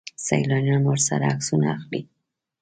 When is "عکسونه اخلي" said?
1.33-2.01